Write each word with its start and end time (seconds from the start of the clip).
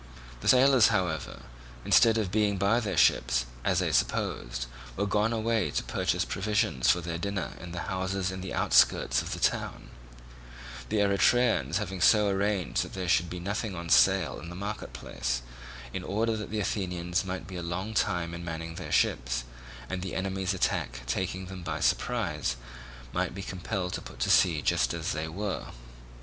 The 0.39 0.47
sailors, 0.47 0.87
however, 0.87 1.41
instead 1.85 2.17
of 2.17 2.31
being 2.31 2.57
by 2.57 2.79
their 2.79 2.97
ships, 2.97 3.45
as 3.63 3.77
they 3.77 3.91
supposed, 3.91 4.65
were 4.97 5.05
gone 5.05 5.31
away 5.31 5.69
to 5.69 5.83
purchase 5.83 6.25
provisions 6.25 6.89
for 6.89 7.01
their 7.01 7.19
dinner 7.19 7.51
in 7.59 7.71
the 7.71 7.81
houses 7.81 8.31
in 8.31 8.41
the 8.41 8.51
outskirts 8.51 9.21
of 9.21 9.31
the 9.33 9.39
town; 9.39 9.91
the 10.89 11.01
Eretrians 11.01 11.75
having 11.77 12.01
so 12.01 12.29
arranged 12.29 12.81
that 12.83 12.93
there 12.93 13.07
should 13.07 13.29
be 13.29 13.39
nothing 13.39 13.75
on 13.75 13.89
sale 13.89 14.39
in 14.39 14.49
the 14.49 14.55
marketplace, 14.55 15.43
in 15.93 16.03
order 16.03 16.35
that 16.35 16.49
the 16.49 16.59
Athenians 16.61 17.23
might 17.23 17.45
be 17.45 17.55
a 17.55 17.61
long 17.61 17.93
time 17.93 18.33
in 18.33 18.43
manning 18.43 18.73
their 18.81 18.91
ships, 18.91 19.43
and, 19.87 20.01
the 20.01 20.15
enemy's 20.15 20.55
attack 20.55 21.01
taking 21.05 21.45
them 21.45 21.61
by 21.61 21.79
surprise, 21.79 22.55
might 23.13 23.35
be 23.35 23.43
compelled 23.43 23.93
to 23.93 24.01
put 24.01 24.17
to 24.21 24.31
sea 24.31 24.63
just 24.63 24.95
as 24.95 25.11
they 25.11 25.27
were. 25.27 25.67